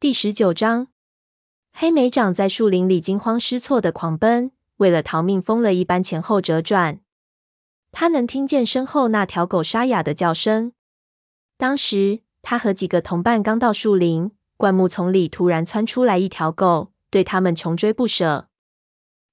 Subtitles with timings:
[0.00, 0.86] 第十九章，
[1.74, 7.00] 黑莓长在树林里惊慌失措的狂奔，为了逃命，疯了一般前后折转。
[7.92, 10.72] 他能听见身后那条狗沙哑的叫声。
[11.58, 18.48] 当时，他和几个同伴刚到树林，灌木丛里突然窜出来一条狗，对他们穷追不舍。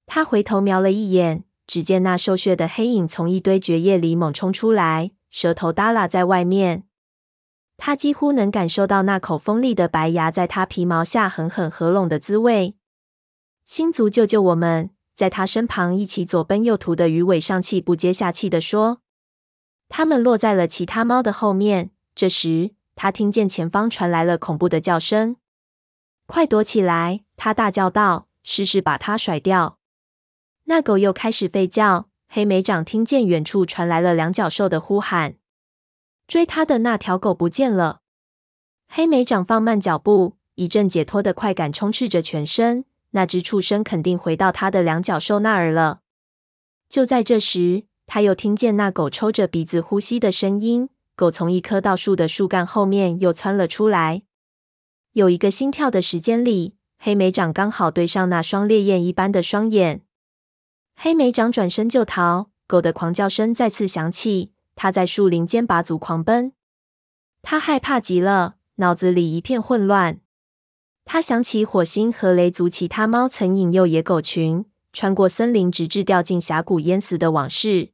[0.04, 6.87] 他回头瞄了一眼，只见那瘦削的黑影从一堆蕨叶里猛冲出来，舌头耷拉在外面。
[7.78, 12.74] 他几乎能感受到那口锋利的白牙在他皮毛下狠狠合拢的滋味。
[13.64, 14.90] 星族救救我们！
[15.14, 19.00] 在他身旁一起左奔右突的鱼尾上气不接下气地说。
[19.88, 21.90] 他们落在了其他猫的后面。
[22.14, 25.36] 这时，他听见前方传来了恐怖的叫声。
[26.26, 27.22] 快躲起来！
[27.36, 29.78] 他大叫道：“试试把它甩掉。”
[30.66, 32.08] 那狗又开始吠叫。
[32.28, 35.37] 黑莓长听见远处传来了两脚兽的呼喊。
[36.28, 38.02] 追他的那条狗不见了。
[38.86, 42.84] 黑莓长放慢脚步，一阵解脱的快感充斥着全身。
[43.12, 46.00] 那只畜生肯定回到他的两脚兽那儿了。
[46.90, 50.90] 就在这时，他又听见那狗抽着鼻子呼吸的声音。
[51.16, 54.22] 狗从一棵倒树的树干后面又窜了出来。
[55.12, 60.02] 有一个心跳的时间里，黑莓长刚好对上那双烈焰一般的双眼。
[60.94, 64.52] 黑莓长转身就逃，狗的狂叫声再次响起。
[64.80, 66.52] 他在树林间拔足狂奔，
[67.42, 70.20] 他害怕极了，脑子里一片混乱。
[71.04, 77.90] 他想起火星和雷族其他猫曾引诱野狗群穿过森林，直至掉进峡谷淹死的往事。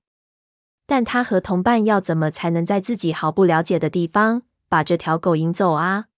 [0.84, 6.08] 但他和同伴要怎么才能在自己毫不了解的地方把这条狗引走啊？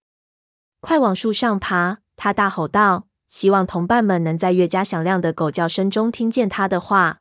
[0.81, 1.99] 快往树上爬！
[2.17, 7.19] 他大吼道，希望同伴们能在越加响亮的狗叫声中听见他的话。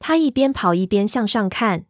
[0.00, 1.84] 他一边跑一边向上看。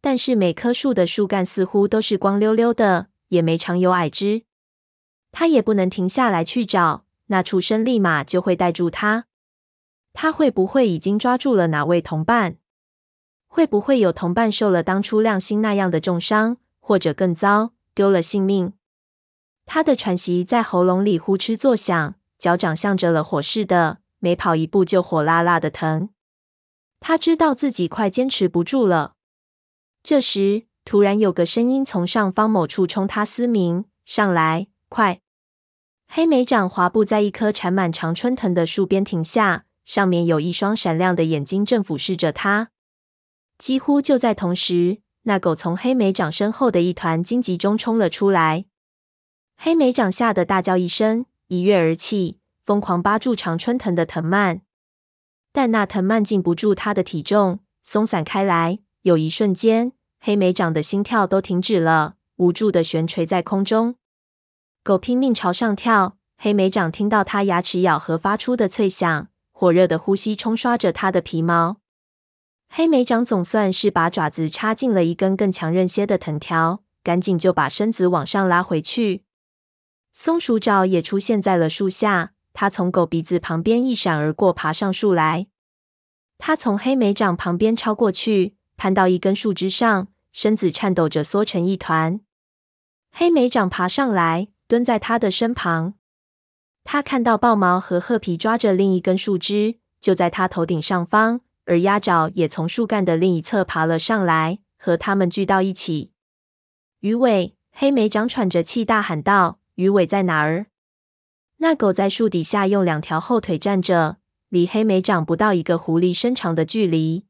[0.00, 4.44] 但是每棵树的树干似乎都是光溜溜的，也没长有矮枝。
[5.32, 9.26] 他也不能停下来去找，那畜生立马就会带住他。
[10.12, 12.56] 他会不会已经抓住了哪位同伴？
[13.46, 18.72] 会不会有同伴受了当初亮星那样的重伤，或者更糟，丢了性命？
[19.66, 26.08] 他的喘息在喉咙里呼哧作响，脚掌像着了火似的，每跑一步就火辣辣的疼。
[26.98, 29.14] 他知道自己快坚持不住了。
[30.02, 35.20] 这时，突然有个声音从上方某处冲他嘶鸣：“上来，快！”
[36.08, 42.70] 黑莓长滑步在一棵缠满常春藤的树边停下，上面有一双闪亮的眼睛正俯视着他。
[43.58, 48.64] 几乎就在同时，那狗从黑莓长身后的一团荆棘中冲了出来。
[49.56, 54.62] 黑莓长吓得大叫一声，一跃而起，疯狂扒住常春藤的藤蔓，
[55.52, 58.78] 但那藤蔓禁不住他的体重，松散开来。
[59.02, 63.94] 有一瞬间，黑莓长的心跳都停止了，无助的悬垂在空中。
[64.82, 71.78] 狗拼命朝上跳，黑莓长听到它牙齿咬合发出的脆响，火热的呼吸冲刷着它的皮毛。
[72.68, 79.24] 黑莓长总算是把爪子插进了一根更强韧些的藤条，赶紧就把身子往上拉回去。
[80.12, 85.46] 松鼠爪也出现在了树下，它从狗鼻子旁边一闪而过，爬上树来。
[86.36, 88.56] 它从黑莓长旁边超过去。
[88.80, 92.18] 攀到一根树枝上，身子颤抖着缩成一团。
[93.12, 95.96] 黑莓长爬上来，蹲在他的身旁。
[96.82, 106.12] 他看到豹毛和褐皮抓着另一根树枝，就在他头顶上方，而鸭爪也从树干的另一侧爬了上来，和他们聚到一起。
[107.00, 110.68] 鱼尾，黑莓长喘着气大喊道：“鱼尾在哪儿？”
[111.60, 114.16] 那狗在树底下用两条后腿站着，
[114.48, 117.26] 离黑莓长不到一个狐狸身长的距离。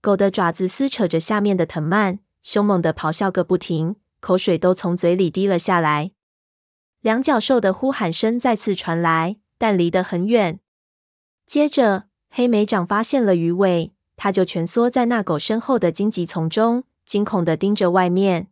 [0.00, 6.12] 狗的爪子撕扯着下面的藤蔓，凶猛地咆哮个不停，口水都从嘴里滴了下来。
[7.00, 10.60] 两脚兽的呼喊声再次传来，但离得很远。
[11.44, 18.48] 接着，黑莓长发现了鱼尾，他就蜷缩在那狗身后的荆棘丛中，惊恐地盯着外面。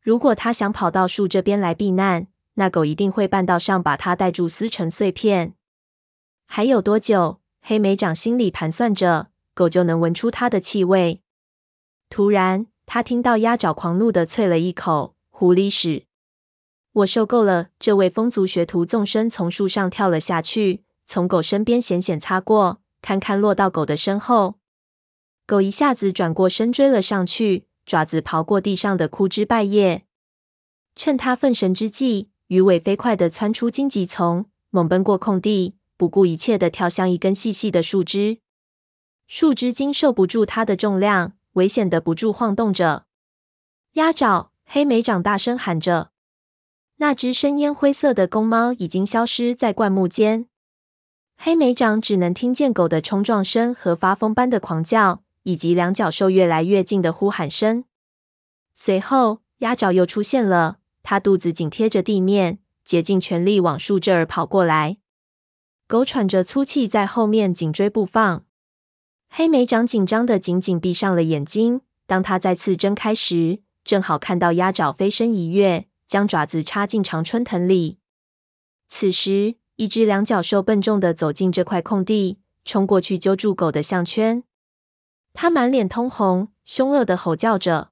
[0.00, 5.54] 如果他想跑到树这边来避难，那狗一定会半道上把他带住，撕成碎片。
[6.46, 7.40] 还有多久？
[7.60, 9.30] 黑莓长心里盘算着。
[9.56, 11.22] 狗就能闻出它的气味。
[12.10, 16.04] 突然，他听到鸭爪狂怒地啐了一口：“狐狸屎！
[16.92, 24.56] 我受够了！”这位风族学徒纵身从树上跳了下去，从狗身边险险擦过，堪堪落到狗的身后。
[25.46, 30.04] 狗一下子转过身追了上去，爪子刨过地上的枯枝败叶。
[30.94, 38.40] 趁他分神之际，鱼尾飞快地窜出荆棘丛，猛奔过空地，不顾一切地跳向一根细细的树枝。
[39.26, 43.06] 树枝经受不住它的重量，危险的不住晃动着。
[43.94, 44.52] 鸭爪！
[44.64, 46.10] 黑莓长大声喊着。
[46.96, 50.46] 那只深烟灰色的公猫已经消失在灌木间。
[51.36, 57.84] 黑莓长只能听见狗的冲撞声和发疯般的狂叫，以及两脚兽越来越近的呼喊声。
[58.72, 64.98] 随后，鸭爪又出现了，它肚子紧贴着地面，竭尽全力往树这儿跑过来。
[65.86, 68.44] 狗喘着粗气在后面紧追不放。
[69.38, 71.82] 黑莓长紧张的紧紧闭上了眼睛。
[72.06, 77.98] 当他再次睁开时，正好看到鸭爪飞身一跃，将爪子插进常春藤里。
[78.88, 84.42] 此时，一只两脚兽笨重的走进这块空地，冲过去揪住狗的项圈。
[85.34, 87.90] 它满脸通红，凶恶的吼叫着。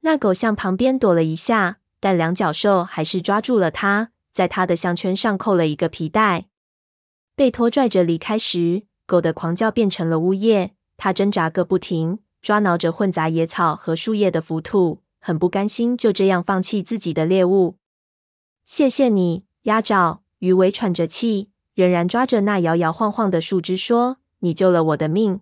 [0.00, 6.48] 那狗向旁边躲了一下，但两脚兽还是抓住了它，在它的项圈上扣了一个皮带。
[7.36, 10.74] 被拖拽着离开时，狗的狂叫变成了呜咽。
[10.98, 17.76] 它挣扎个不停，抓挠着混杂野草和树叶的浮土，很不甘心就这样放弃自己的猎物。
[18.64, 20.22] 谢谢你，鸭爪。
[20.40, 25.40] 鱼尾喘着气，仍然抓着那摇摇晃晃的树枝，说：“你救了我的命。”“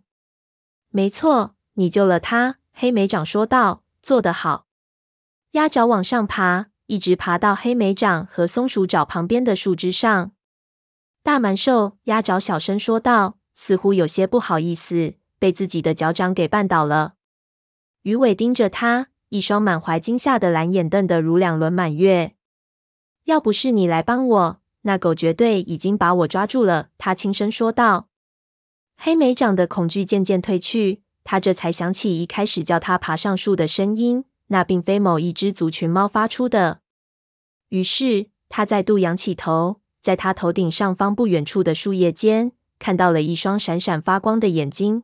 [0.88, 4.66] 没错，你救了他。”黑莓长说道，“做得好。”
[5.52, 10.32] 鸭爪往上爬，一直爬到黑莓长和松鼠爪旁边的树枝上。
[11.22, 17.14] 大蛮兽鸭爪小声说道，似乎有些不好意思，被自己的脚掌给绊倒了。
[18.02, 22.34] 鱼尾盯着他，一双满怀惊吓的蓝眼瞪得如两轮满月。
[23.24, 28.08] “要不是你来帮我。”那狗绝对已经把我抓住了，他轻声说道。
[28.96, 36.82] 黑莓长的恐惧渐渐褪去，他这才想起一开始叫他爬上树的声音，那并非某一只族群猫发出的。
[37.70, 45.02] 于是他再度仰起头，在他头顶上方不远处的树叶间，看到了一双闪闪发光的眼睛。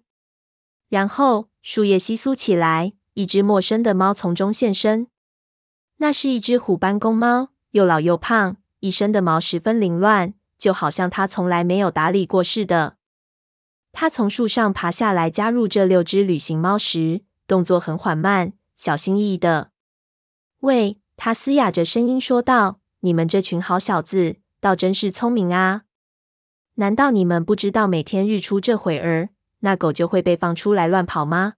[0.89, 5.09] 然后树叶窸窣起来，一只陌生的猫从中现身。
[5.99, 8.57] 那是一只虎斑公猫，又老又胖。
[8.81, 12.97] 一身的毛十分凌乱，就好像它从来没有打理过似的。
[13.93, 19.71] 他从树上爬下来，加入这六只旅行猫时，动作很缓慢，小心翼翼的。
[20.61, 25.83] 喂，他嘶哑着声音说道：“你们这群好小子，倒真是聪明啊！
[26.75, 29.29] 难道你们不知道每天日出这会儿，
[29.61, 31.55] 那狗就会被放出来乱跑吗？”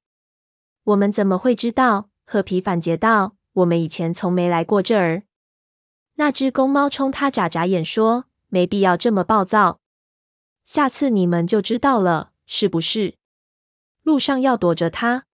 [0.85, 2.11] 我们怎么会知道？
[2.27, 5.23] 褐皮反诘道：“我们以前从没来过这儿。”
[6.17, 9.81] 那只公猫冲他眨眨眼，说：“没必要这么暴躁，
[10.65, 13.15] 下次你们就知道了，是不是？
[14.03, 15.27] 路上要躲着它，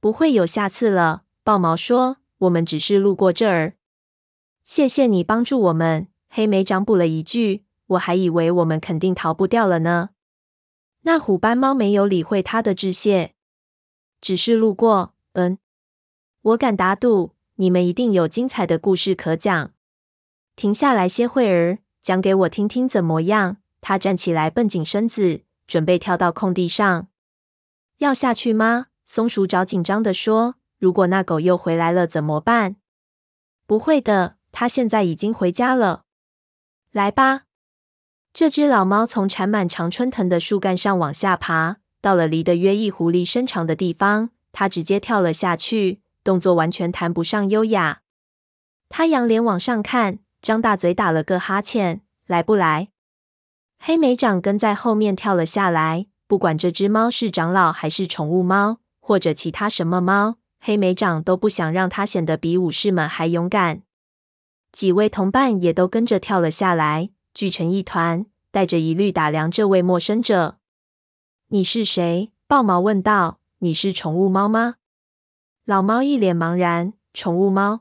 [0.00, 3.74] 不会有下次了。”豹毛说：“我们只是路过这儿。”
[4.64, 10.10] 谢谢你帮助我们，黑莓长补了一句：“我还以为我们肯定逃不掉了呢。”
[11.06, 13.34] 那虎斑猫没有理会他的致谢，
[14.20, 15.14] 只是路过。
[15.34, 15.58] 嗯，
[16.40, 19.72] 我敢打赌，你们一定有精彩的故事可讲。
[20.56, 23.58] 停下来歇会儿，讲给我听听怎么样？
[23.82, 27.08] 他站起来，绷紧身子，准备跳到空地上。
[27.98, 28.86] 要下去吗？
[29.04, 32.76] 松鼠爪紧张地说：“如果那狗又回来了怎么办？”
[33.66, 36.04] 不会的，它现在已经回家了。
[36.90, 37.42] 来吧。
[38.34, 48.00] 这只老猫从缠满常春藤的树干上往下爬，到了离得约一狐狸身长的地方，它直接跳了下去，动作完全谈不上优雅。
[48.88, 50.18] 它仰脸往上看。
[50.42, 52.88] 张大嘴打了个哈欠，来不来？
[53.78, 56.06] 黑莓长跟在后面跳了下来。
[56.26, 63.82] 不管这只猫是长老还是宠物猫，或者其他什么猫，黑莓长都不想让它显得比武士们还勇敢。
[64.72, 70.58] 几位同伴也都跟着跳了下来，聚成一团，带着疑虑打量这位陌生者。
[71.48, 72.30] 你是谁？
[72.46, 73.40] 豹毛问道。
[73.58, 74.76] 你是宠物猫吗？
[75.64, 76.92] 老猫一脸茫然。
[77.12, 77.80] 宠物猫。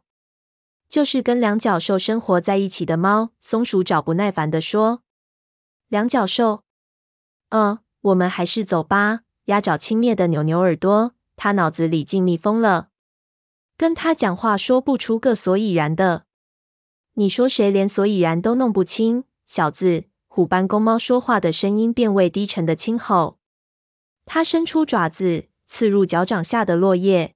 [0.90, 3.30] 就是跟两脚兽生活在一起的猫。
[3.42, 5.04] 松鼠爪不耐烦地说
[5.88, 6.64] ：“两脚兽，
[7.50, 12.90] 嗯，我们还是走吧。”鸭爪轻蔑地扭扭耳朵，他脑子里进蜜蜂了，
[13.78, 16.26] 跟他讲话说不出个所以然的。
[17.14, 19.26] 你说谁连所以然都弄不清？
[19.46, 23.38] 小子，虎斑公猫说话的声音变为低沉的轻吼。
[24.26, 27.36] 他伸出爪子，刺入脚掌下的落叶。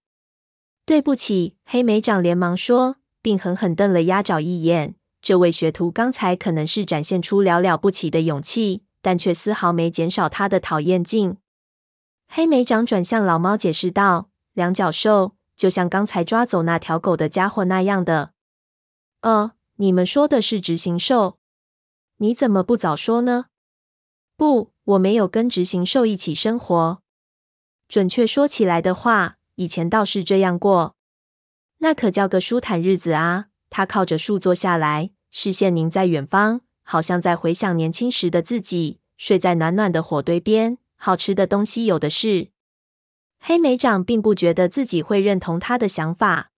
[0.86, 2.98] 对不起，黑莓长连忙说。
[3.20, 4.96] 并狠狠瞪了鸭爪一眼。
[5.22, 11.36] 这位学徒刚才可能是展现出了了不起的勇气，但却丝毫没减少他的讨厌劲。
[12.30, 18.32] 黑莓长转向老猫解释道：“两脚兽就像刚才抓走那条狗的家伙那样的。
[19.22, 21.37] ”“呃，你们说的是执行兽？
[22.18, 23.46] 你怎么不早说呢
[24.38, 27.02] ？”“不，我没有跟执行兽一起生活。
[27.88, 30.96] 准确说起来的话，以前倒是这样过。”
[31.80, 33.48] 那可叫个舒坦日子啊！
[33.70, 42.50] 他靠着树坐下来，视线凝在远方，好像在回想年轻时的自己，睡在暖暖的火堆边，好吃的东西有的是。
[43.40, 46.52] 黑莓长并不觉得自己会认同他的想法。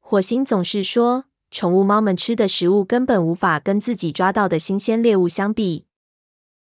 [0.00, 5.84] 火星总是说，宠物猫们吃的食物根本无法跟自己抓到的新鲜猎物相比。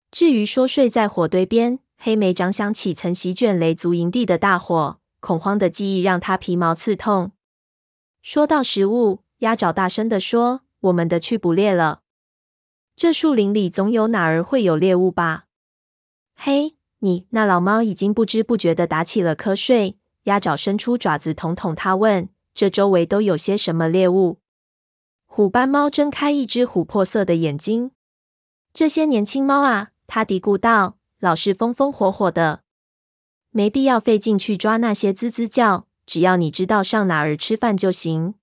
[0.10, 7.34] 至于说睡在火堆边，黑莓长想起曾席卷雷族营地的大火，恐慌的记忆让他皮毛刺痛。
[8.22, 12.04] 说到食物，鸭爪大声地说：“我们的去捕猎了。
[12.96, 15.48] 这树林里总有哪儿会有猎物吧？”
[16.34, 19.98] 嘿，你那老猫已经不知不觉地打起了瞌睡。
[20.24, 24.40] 鸭爪伸出爪子捅捅它，问：“这周围都有些什么猎物？”
[25.38, 27.92] 虎斑猫睁开一只琥珀色的眼睛。
[28.74, 32.64] 这些年轻猫啊，它嘀咕道，老是风风火火的，
[33.52, 35.86] 没必要费劲去抓那些吱吱叫。
[36.08, 38.34] 只要你知道上哪儿吃饭就行。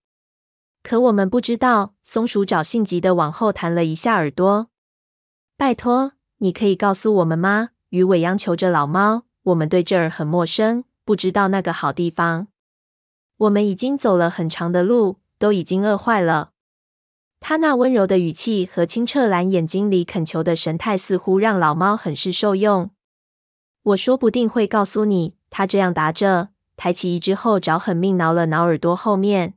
[0.84, 1.94] 可我们不知道。
[2.04, 4.68] 松鼠找性急的往后弹了一下耳朵。
[5.56, 7.70] 拜托，你可以告诉我们吗？
[7.88, 9.24] 鱼尾央求着老猫。
[9.42, 12.46] 我们对这儿很陌生，不知道那个好地方。
[13.38, 16.52] 我们已经走了很长的路，都已经饿坏了。
[17.46, 22.88] 他那温柔的语气和清澈蓝眼睛里恳求的神态，似乎让老猫很是受用。
[23.82, 25.36] 我说不定会告诉你。
[25.50, 29.52] 他这样答着，抬起一只后爪，狠命挠了挠耳朵后面。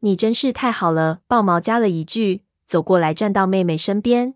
[0.00, 4.32] 你真是太好了，豹毛加了一句，走过来站到妹妹身边。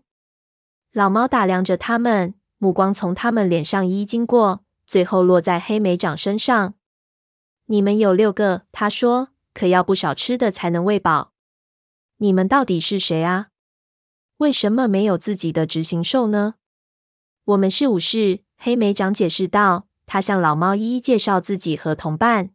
[0.93, 6.75] 老猫打量着他们，目光从他们脸上一一经过，最后落在黑莓长身上。
[7.65, 11.30] 你们有六个，他说，可要不少吃的才能喂饱。
[12.21, 13.47] 你们到底是谁啊？
[14.37, 16.53] 为什么没有自己的执行兽呢？
[17.45, 19.87] 我们是武士，黑莓长解释道。
[20.05, 22.51] 他向老猫一一介绍自己和同伴。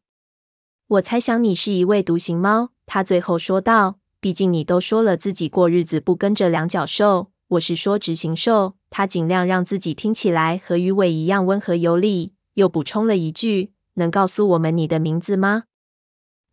[0.87, 3.99] 我猜想你是一位独行猫，他最后说道。
[4.21, 8.77] 毕竟你都说了自己过日子不跟着两脚兽，我是说执行兽。
[8.91, 15.65] 他尽量让自己听起来和鱼尾一样温和有礼，又补充了一句：“能告诉我们你的名字吗？”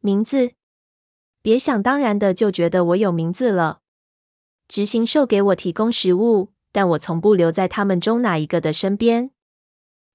[0.02, 0.54] 名字。
[1.44, 3.82] 别想当然的就觉得我有名字了。
[4.70, 9.32] 执行兽给我提供食物，但我从不留在他们中哪一个的身边。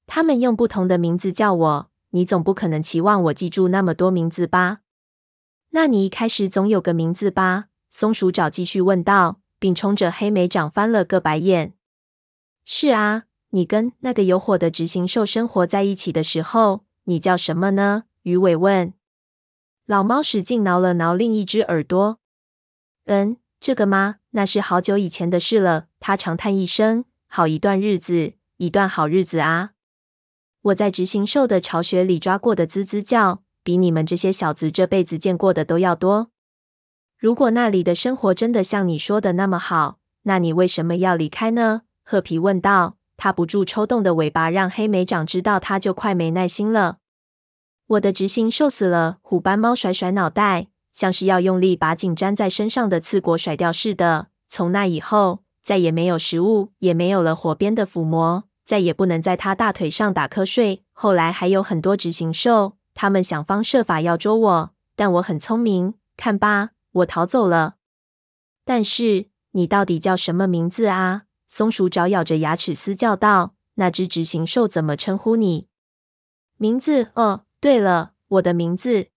[0.07, 4.79] 他们用不同的名字叫我，你总不可能期望我记住那么多名字吧？
[5.73, 7.67] 那你一开始总有个名字吧？
[7.91, 11.75] 松鼠爪继续问道，并冲着黑莓长翻了个白眼。
[12.65, 18.05] 是啊，你跟那个有火的执行兽生活在一起的时候，你叫什么呢？
[18.23, 18.95] 鱼尾问。
[19.88, 22.18] 老猫使劲挠了挠另一只耳朵。
[23.07, 24.16] 嗯，这个吗？
[24.33, 25.87] 那是好久以前的事了。
[25.99, 27.07] 他长叹一声。
[27.26, 29.71] 好一段日子，一段好日子啊！
[30.61, 36.30] 我在执行兽的巢穴里抓过的吱吱叫，比你们这些小子这辈子见过的都要多。
[37.16, 41.85] 如果那里的生活真的像你说的那么好，那你为什么要离开呢？
[42.04, 42.99] 褐皮问道。
[43.16, 46.99] 他不住抽动的尾巴让黑莓长知道，他就快没耐心了。
[47.88, 54.26] 我的执行兽死了，虎斑猫甩甩脑袋，像是要用力把紧粘在身上的刺果甩掉似的。
[54.47, 60.85] 从那以后，再也没有食物，也没有了火边的抚摸，再也不能在他大腿上打瞌睡。
[60.92, 67.76] 后来还有很多执行兽，他们想方设法要捉我，但我很聪明，看吧，我逃走了。
[68.66, 71.23] 但是你到底叫什么名字啊？
[71.49, 75.68] 松鼠爪咬着牙齿嘶叫道：“那只执行兽怎么称呼你？
[76.59, 77.09] 名字？
[77.14, 79.09] 哦。”对了，我的名字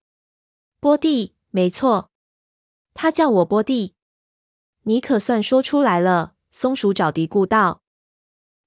[0.79, 2.10] 波蒂，没错，
[2.95, 3.93] 他叫我波蒂。
[4.83, 7.83] 你可算说出来了，松鼠爪嘀咕道。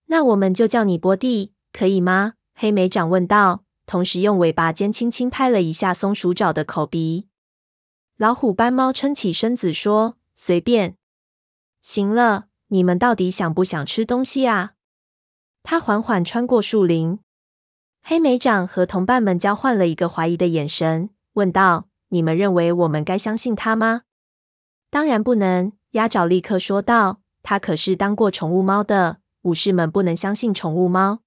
[0.06, 2.34] 那我们就叫你波蒂，可以吗？
[2.54, 7.26] 黑莓长问道，同时用尾巴尖轻轻拍了一下松鼠爪的口鼻。
[8.16, 10.96] 老虎斑猫撑起身子说：“随便。”
[11.82, 14.74] 行了，你们到底想不想吃东西啊？
[15.64, 17.18] 他缓缓穿过树林。
[18.06, 24.02] 黑莓长和同伴们交换了一个怀疑的眼神，问道：“你们认为我们该相信他吗
[24.90, 31.20] ？”“当然不能。”鸭爪立刻说道，“他可是当过宠物猫的，武士们不能相信宠物猫。”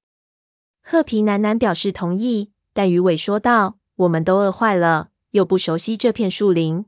[0.86, 6.86] 褐皮喃喃表示同意，但鱼尾说道：“我们都饿坏了，又不熟悉这片树林，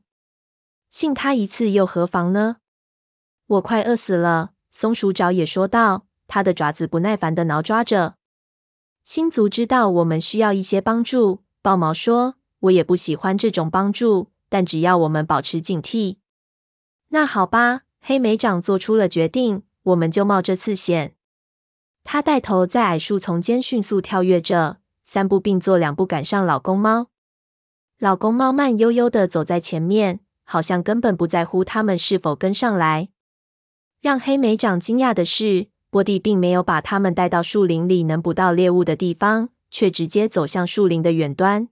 [0.92, 2.58] 信他一次又何妨呢
[3.48, 8.19] ？”“我快饿死了。”松鼠爪也说道，他的爪子不耐烦的挠抓着。
[9.10, 12.36] 星族知道我们需要一些帮助，豹毛说
[12.70, 16.18] ：“我也不喜欢这种帮助，但只要我们保持警惕。”
[17.10, 21.16] 那好吧，黑莓长做出了决定，我们就冒这次险。
[22.04, 27.08] 他带头在矮树丛间迅速跳跃着，三步并作两步赶上老公猫。
[27.98, 33.10] 老公猫慢悠悠地走在前面，好像根本不在乎他们是否跟上来。
[34.02, 41.70] 让黑莓长惊讶的是，波蒂并没有把他们带到树林里能捕到猎物的地方，却直接走向树林的远端。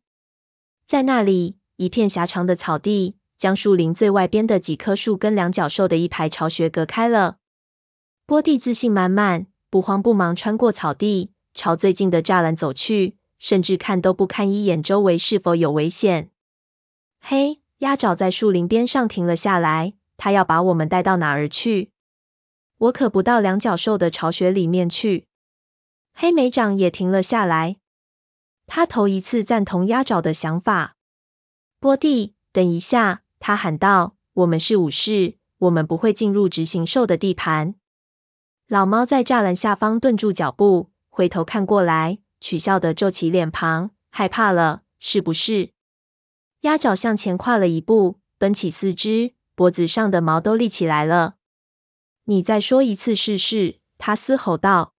[0.85, 7.37] 在那里，一片狭长的草地将树林最外边的几棵树跟两角兽的一排巢穴隔开了。
[8.25, 16.31] 波蒂自信满满，不慌不忙穿过草地，朝最近的栅栏走去，甚至看都不看一眼周围是否有危险。
[17.19, 17.61] 嘿！
[17.79, 21.91] 鸭爪在树林边上停了下来，他要把我们带到哪儿去？
[22.77, 25.27] 我可不到两角兽的巢穴里面去。
[26.13, 27.77] 黑莓长也停了下来，
[28.65, 30.95] 他头一次赞同鸭爪的想法。
[31.79, 33.23] 波蒂，等一下！
[33.39, 37.75] 他喊道：“我们是武士，我们不会进入执行兽的地盘。”
[38.67, 45.71] 老猫在栅栏下方顿住脚步，回头看过来，取笑的皱起脸庞：“害怕了，是不是？”
[46.61, 51.36] 鸭爪向前跨了一步，绷起四肢，脖子上的毛都立起来了。
[52.29, 54.93] 你再说一次试试，他嘶吼道。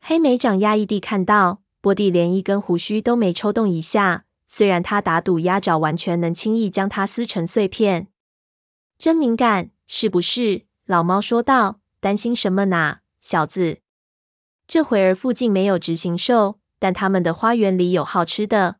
[0.00, 8.08] 黑莓长压抑地看到波蒂连一根胡须都没抽动一下，虽然他打赌鸭爪完全能轻易将它撕成碎片。
[8.98, 10.66] 真敏感，是不是？
[10.86, 11.80] 老猫说道。
[12.00, 13.80] 担心什么呢，小子？
[14.66, 18.76] 这会儿附近没有执行兽，但他们的花园里有好吃的。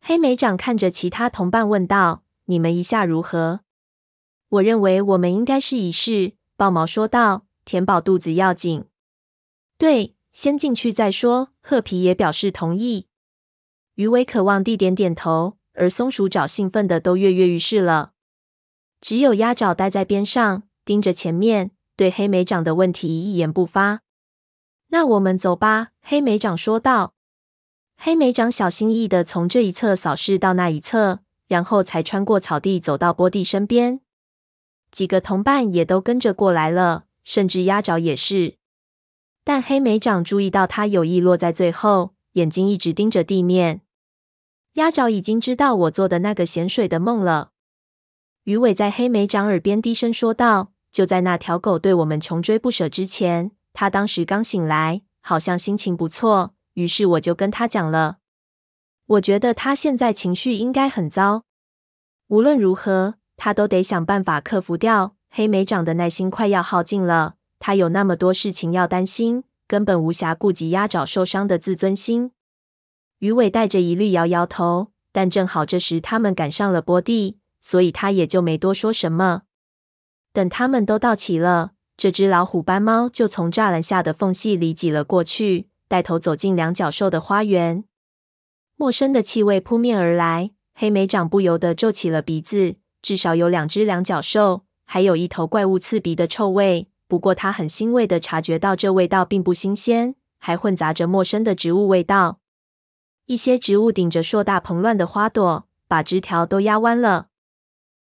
[0.00, 3.60] 黑莓长看着其他同伴问道：“你们一下如何？”
[4.50, 8.84] 我认为我们应该试一试。”豹毛说道，“填饱肚子要紧。
[9.76, 13.08] ”“对，先进去再说。”褐皮也表示同意。
[13.94, 18.12] 鱼尾渴望地点点头，而松鼠爪兴奋的都跃跃欲试了。
[19.00, 24.02] 只有鸭爪待在边上，盯着前面，对黑莓长的问题一言不发。
[24.88, 27.14] “那我们走吧。”黑莓长说道。
[27.96, 34.00] 黑莓长小心翼翼的从这一侧扫视到那一侧，然后才穿过草地走到波蒂身边。
[34.94, 38.58] 几个同伴也都跟着过来了，甚至鸭爪也是。
[39.42, 43.80] 但黑莓长注意到他有意落在最后，眼睛一直盯着地面。
[44.74, 47.50] 鸭爪已经知道我做的那个咸水的梦了。
[48.44, 58.18] 鱼尾在黑莓长耳边低声说道：“就在那条狗对我们穷追不舍之前，他当时刚醒来，好像心情不错。”于是我就跟他讲了，
[59.06, 61.44] 我觉得他现在情绪应该很糟。
[62.28, 65.16] 无论如何，他都得想办法克服掉。
[65.30, 72.30] 黑莓长的耐心快要耗尽了，他有那么多事情要担心，根本无暇顾及鸭爪受伤的自尊心。
[73.18, 79.42] 鱼尾带着疑虑摇摇头，但正好这时他们赶上了波蒂，所以他也就没多说什么。
[80.32, 85.68] 等他们都到齐了，这只老虎斑猫就从栅栏下的缝隙里挤了过去。
[85.86, 87.84] 带头走进两角兽的花园，
[88.76, 92.76] 陌生的气味扑面而来，黑莓长不由得皱起了鼻子。
[93.04, 96.88] 至少有两只两角兽，还有一头怪物刺鼻的臭味。
[97.06, 102.40] 不过他很欣慰地察觉到，这味道并不新鲜，还混杂着陌生的植物味道。
[103.26, 107.26] 一些植物顶着硕大蓬乱的花朵，把枝条都压弯了。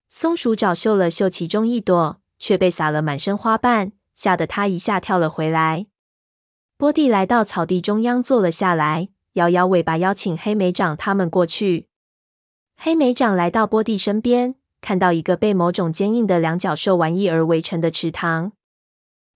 [0.09, 5.89] 松鼠爪嗅了嗅其中一朵，却被撒了满身花瓣，吓得他一下跳了回来。
[6.79, 11.89] 波蒂来到草地中央坐了下来，摇摇尾巴，邀请黑莓长他们过去。
[12.79, 14.55] 黑莓长来到波蒂身边，
[14.87, 18.53] 看到一个被某种坚硬的两角兽玩意儿围成的池塘，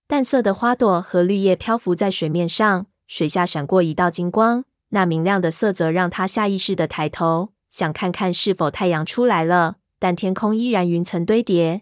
[0.07, 4.63] 淡色的花朵和绿叶漂浮在水面上，水下闪过一道金光。
[4.91, 11.81] 那明亮的色泽让他下意识地抬头，想看看是否太阳出来了，但天空依然云层堆叠。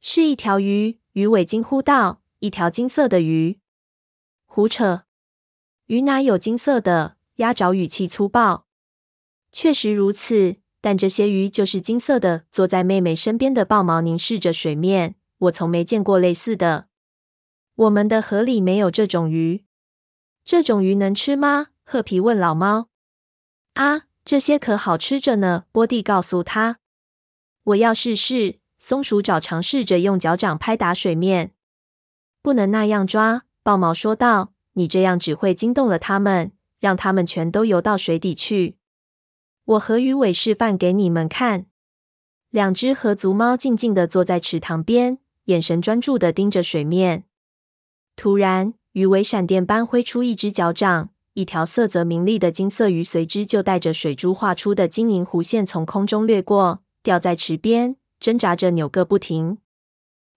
[0.00, 3.58] 是一条鱼，鱼尾惊呼道：“一条金色的鱼！”
[4.46, 5.02] 胡扯！
[5.86, 7.16] 鱼哪有金色的？
[7.38, 8.66] 鸭爪语气粗暴。
[9.50, 12.44] 确实如此，但这些鱼就是金色的。
[12.50, 15.16] 坐在妹妹身边的豹毛凝视着水面。
[15.38, 16.86] 我从没见过类似的。
[17.76, 19.64] 我们的河里没有这种鱼。
[20.44, 21.68] 这种鱼能吃吗？
[21.84, 22.88] 褐皮问老猫。
[23.74, 25.64] 啊，这些可好吃着呢。
[25.70, 26.78] 波蒂告诉他。
[27.64, 28.58] 我要试试。
[28.80, 31.52] 松鼠爪尝试着用脚掌拍打水面。
[32.40, 33.42] 不能那样抓。
[33.62, 38.77] 豹毛说道：“你这样只会惊动了他们，让他们全都游到水底去。
[39.68, 41.66] 我和鱼尾示范给你们看。”
[42.50, 47.24] 两只河族猫静静地坐在池塘边，眼神专注地盯着水面。
[48.16, 59.58] 突然，鱼尾闪电般挥出一只脚掌，一条色泽明丽的金色鱼随之就带着水珠画出的晶莹弧线从空中掠过，掉在池边，挣扎着扭个不停。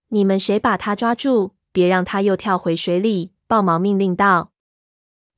[0.08, 1.52] 你们谁把它抓住？
[1.72, 3.32] 别让它又跳回水里！
[3.46, 4.52] 豹毛命令道。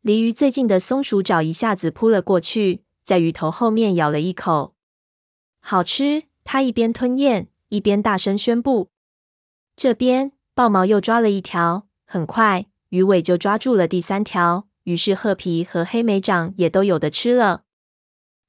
[0.02, 4.74] 离鱼最近的松鼠爪一下子扑了过去，在鱼头后面咬了一口。
[5.60, 6.24] 好吃！
[6.42, 8.90] 他一边吞咽，一边大声宣布
[9.76, 14.66] ：“这边豹毛又抓了一条。”很快，鱼尾就抓住了第三条。
[14.84, 17.62] 于是，褐皮和黑莓掌也都有的吃了。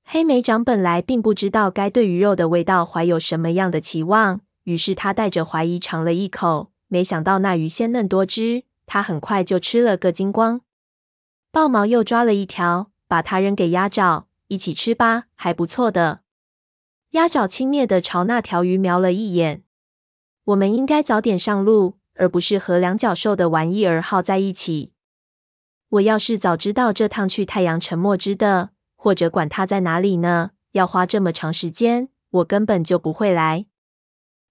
[0.04, 6.72] 黑莓掌本来并不知道该对鱼肉的味道怀有什么样的期望，于是他带着怀疑尝了一口。
[6.88, 10.62] 没想到那鱼鲜嫩多汁，他很快就吃了个精光。
[11.52, 16.22] 豹毛又抓了一条，把它扔给鸭爪，一起吃吧，还不错的。
[17.12, 19.64] 鸭爪轻蔑地朝那条鱼瞄了一眼。
[20.46, 24.92] 我们应该早点上路，而不是和两脚兽的玩意儿耗在一起。
[25.90, 33.66] 我要是早知道这趟去太阳沉没之的，或者管它在哪里呢，要花这么长时间，我根本就不会来。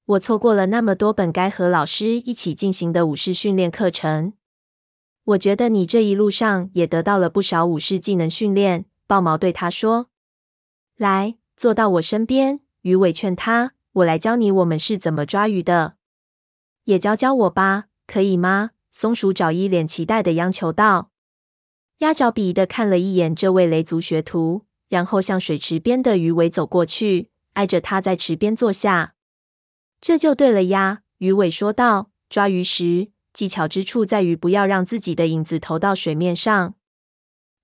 [0.07, 4.33] 我错过了那么多本该和老师一起进行的武士训练课程。
[5.25, 8.87] 我觉得你这一路上也得到了不少武士技能训练。
[9.15, 10.09] 豹毛对他说
[10.99, 15.95] ：“来，坐到我身边。”鱼尾劝他：“我来教你我们是怎么抓鱼的，
[16.87, 21.13] 也教教我吧，可以吗？”松鼠爪一脸期待的央求道。
[21.99, 29.15] 鸭爪鄙夷的看了一眼这位雷族学徒，然后向水池边的鱼尾走过去，挨着他在池边坐下。
[30.01, 32.11] 这就对了呀，鱼尾说道。
[32.29, 36.75] 抓鱼时，技巧之处在于不要让自己的影子投到水面上。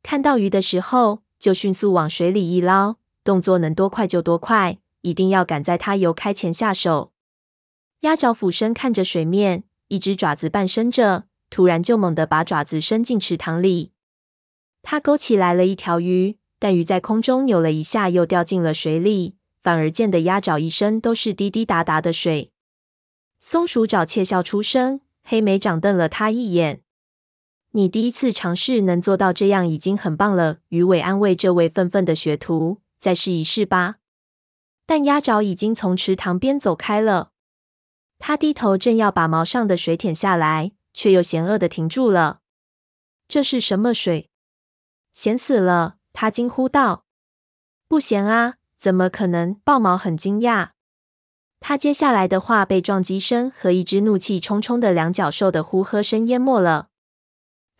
[0.01, 7.13] 看到鱼的时候，就迅速往水里一捞，动作能多快就多快，一定要赶在它游开前下手。
[8.01, 13.93] 鸭爪俯身看着水面，一只爪子半伸着，突然就猛地把爪子伸进池塘里。
[14.83, 19.37] 它勾起来了一条鱼，但鱼在空中扭了一下，又掉进了水里。
[19.63, 22.51] 反而溅得鸭爪一身都是滴滴答答的水。
[23.39, 26.81] 松鼠爪窃笑出声，黑莓长瞪了他一眼
[27.73, 33.97] ：“你第一次尝试能做到这样已经很棒了。”鱼尾安慰这位愤愤的学徒：“再试一试吧。”
[34.87, 37.31] 但鸭爪已经从池塘边走开了。
[38.19, 42.41] 他低头正要把毛上的水舔下来，却又嫌恶的停住了。
[43.29, 44.31] “这是什么水？
[45.13, 47.05] 咸死了！”他惊呼道。
[47.89, 49.57] “不咸啊。”怎么可能？
[49.63, 50.71] 豹毛很惊讶。
[51.61, 56.90] 他接下来的话被撞击声和一只怒气冲冲的两脚兽的呼喝声淹没了。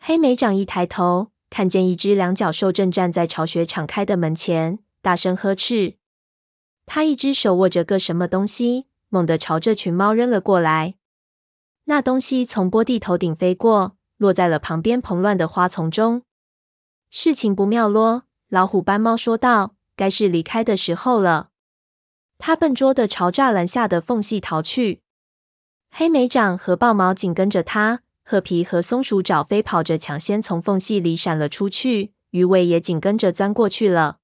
[0.03, 5.97] 黑莓长一抬头，看见一只两脚兽正站在巢穴敞开的门前，大声呵斥。
[6.87, 10.95] 他一只手握着个什么东西，猛地朝这群猫扔了过来。
[11.83, 16.23] 那东西从波蒂头顶飞过，落在了旁边蓬乱的花丛中。
[17.11, 19.75] 事情不妙咯，老虎斑猫说道。
[19.95, 21.49] 该是离开的时候了。
[22.39, 25.03] 他笨拙地朝栅栏下的缝隙逃去，
[25.91, 34.19] 黑莓长和豹毛紧跟着他，褐皮和松鼠爪飞跑着抢先从缝隙里闪了出去，鱼尾也紧跟着钻过去了。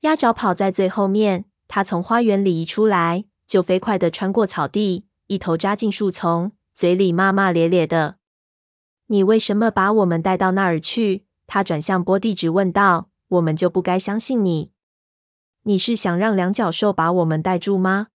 [0.00, 8.16] 鸭爪跑在最后面，它从花园里一出来，就飞快地穿过草地，一头扎进树丛，嘴里骂骂咧咧的
[9.08, 14.72] ：“你为什么把我们带到那儿去？”他转向波蒂直问道：“我们就不该相信你？”
[15.64, 18.08] 你是想让两脚兽把我们带住吗？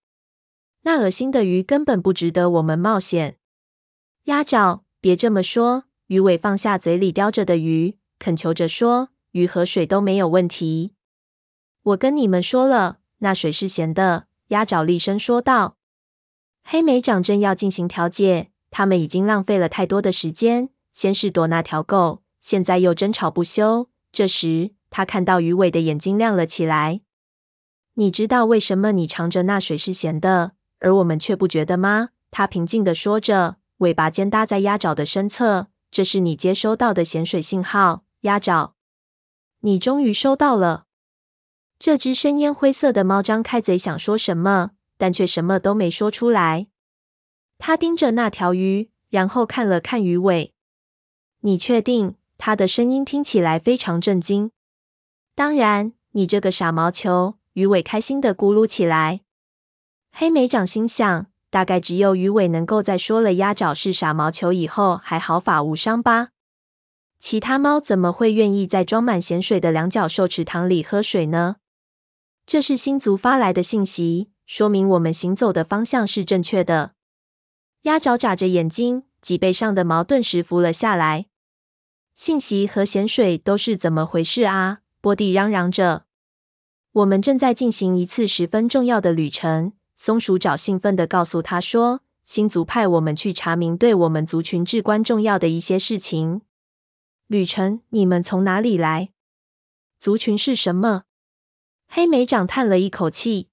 [0.81, 3.37] 那恶心的鱼根本不值得我们冒险。
[4.25, 5.85] 鸭爪，别这么说。
[6.07, 10.93] 鱼尾放下嘴里叼着的鱼，恳求着说：“鱼和水都没有问题。”
[11.83, 14.25] 我跟你们说了，那水是咸的。
[14.47, 15.77] 鸭爪厉声说道。
[16.63, 20.69] 黑莓长正要进行调解，他们已经浪费了太多的时间。
[20.91, 23.89] 先是躲那条狗，现在又争吵不休。
[24.11, 27.01] 这时，他看到鱼尾的眼睛亮了起来。
[27.93, 32.09] 你知道为什么你尝着那水是咸的，而我们却不觉得吗？
[32.31, 35.67] 他平静地说着，尾巴尖搭在鸭爪的身侧。
[35.91, 38.75] 这是你接收到的咸水信号，鸭爪。
[39.61, 40.85] 你终于收到了。
[41.79, 46.67] 这只深烟灰色的猫张开嘴想说什么，但却什么都没说出来。
[47.57, 50.53] 他盯着那条鱼，然后看了看鱼尾。
[51.39, 52.15] 你确定？
[52.37, 54.51] 他的声音听起来非常震惊。
[55.35, 57.35] 当然，你这个傻毛球。
[57.53, 59.21] 鱼尾开心的咕噜起来。
[60.11, 66.29] 黑莓长心想：大概只有鱼尾能够在说了鸭爪是傻毛球以后还毫发无伤吧。
[67.19, 71.57] 其他猫怎么会愿意在装满咸水的两脚兽池塘里喝水呢？
[72.45, 76.93] 这是星族发来的信息，说明我们行走的方向是正确的。
[77.83, 81.25] 鸭爪眨着眼睛，脊背上的毛顿时浮了下来。
[82.15, 84.79] 信息和咸水都是怎么回事啊？
[85.01, 86.05] 波蒂嚷嚷着。
[86.91, 89.73] 我们正在进行一次十分重要的旅程。
[90.01, 96.39] 松鼠爪兴奋地告诉他说：“星族派我们去查明对我们族群至关重要的一些事情。”
[97.27, 97.81] 旅程？
[97.89, 99.09] 你们从哪里来？
[99.99, 101.03] 族群是什么？
[101.89, 103.49] 黑莓长叹了一口气：“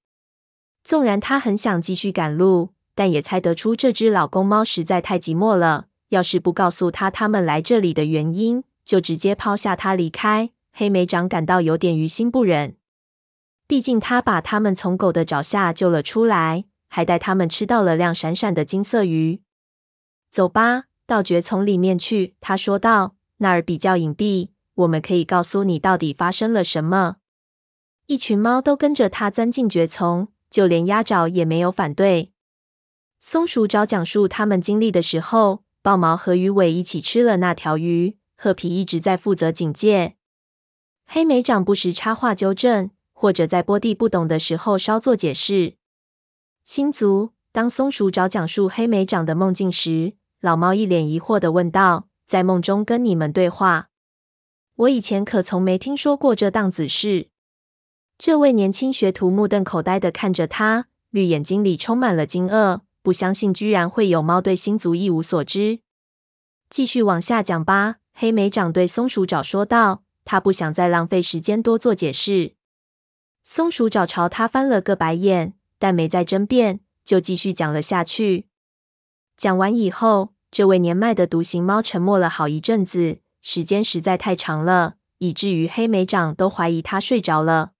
[0.85, 5.89] 纵然他很想继续赶路，但也猜得出这只老公猫实在太寂寞了。
[6.11, 12.77] 要是不告诉他他们来这里的原因，就直接抛下他离开，黑莓长感到有点于心不忍。
[13.67, 19.43] 毕竟他把他们从狗的爪下救了出来，还带他们吃到了亮闪闪的金色鱼。
[20.31, 22.37] 走吧，到蕨丛里面去。
[22.41, 27.17] 他说道：“那儿比较隐蔽，我们可以告诉你到底发生了什么。”
[28.07, 32.33] 一群猫都跟着他钻进蕨丛，就连鸭爪也没有反对。
[33.19, 38.17] 松鼠爪讲述他们经历的时候，豹毛和鱼尾一起吃了那条鱼。
[38.39, 40.17] 褐皮一直在负责警戒，
[41.07, 45.77] 黑莓掌不时插话纠正，或者在波蒂不懂的时候稍作解释。
[46.65, 53.89] 星族，当松鼠爪讲述黑莓长的梦境时，老猫一脸疑惑地问道：“在梦中跟你们对话？
[54.77, 57.31] 我以前可从没听说过这档子事。”
[58.19, 65.81] 这位年轻学徒目瞪口呆地看着他，绿眼睛里充满了惊愕，不相信居然会有猫对星族一无所知。
[66.69, 70.03] 继续往下讲吧，黑莓长对松鼠爪说道。
[70.27, 72.57] 他不想再浪费时间多做解释。
[73.49, 78.49] 松鼠爪朝他翻了个白眼，但没再争辩，就继续讲了下去。
[79.37, 87.71] 讲完以后，这位年迈的独行猫沉默了好一阵子，时间实在太长了，以至于黑莓长都怀疑他睡着了。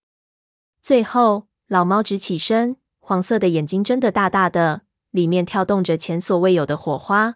[0.81, 7.35] 最后，老猫直起身，黄色的眼睛睁得大大的，里面跳动着前所未有的火花。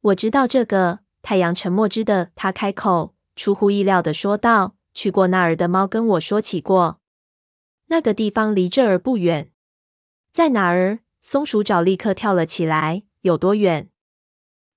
[0.00, 1.00] 我知道这个。
[1.20, 7.00] 太阳沉默之的他开口，出乎意料的说道：“去过那儿的猫跟我说起过，
[7.86, 9.50] 那个地方离这儿不远。
[10.32, 13.04] 在哪儿？”松鼠爪立刻跳了起来。
[13.22, 13.88] “有多远？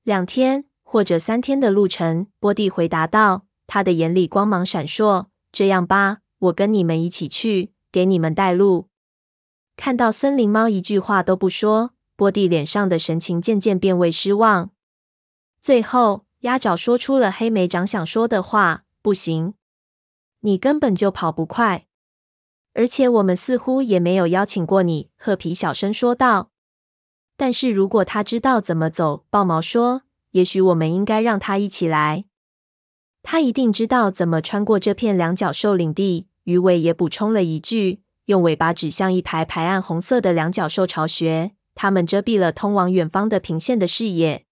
[0.04, 5.28] 两天或者三天的路程。”波蒂回答道，他的眼里光芒闪烁。
[5.52, 8.88] “这样吧，我跟你们一起去，给你们带路。”
[9.76, 14.72] 看到森林猫一句话都不说，波蒂脸上的神情渐渐变为失望。
[15.60, 19.56] 最后，鸭爪说出了黑莓长想说的话：“不行，
[20.42, 21.87] 你根本就跑不快，
[22.78, 26.52] 而且我们似乎也没有邀请过你。”褐皮小声说道。
[27.36, 32.26] “但是如果他知道怎么走，”豹毛说，“也许我们应该让他一起来。
[33.24, 44.46] 他一定知道怎么穿过这片两角兽领地。”鱼尾也补充了一句，用尾巴指向一排排暗红色的两角兽巢穴，它们遮蔽了通往远方的平线的视野。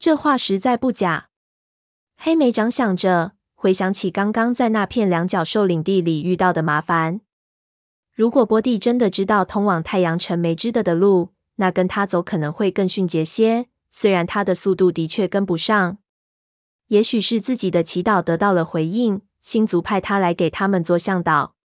[0.00, 1.28] 这话实在不假。
[2.16, 7.20] 黑莓长想着，回想起刚刚在那片两角兽领地里遇到的麻烦。
[8.14, 13.66] 如果波蒂真的知道通往太阳城没知的的路，那跟他走可能会更迅捷些。
[13.90, 15.98] 虽然他的速度的确跟不上。
[16.88, 21.56] 也许是自己的祈祷得到了回应，星族派他来给他们做向导。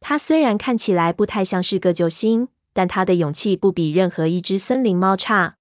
[0.00, 5.56] 他虽然看起来不太像是个救星，但他的勇气不比任何一只森林猫差。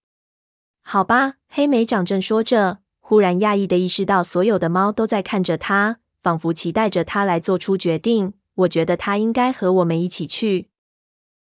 [0.82, 8.34] 好吧，黑莓长正说着，忽然讶异的意识到，所有的猫都在看着他，仿佛期待着他来做出决定。
[8.62, 10.71] 我觉得他应该和我们一起去。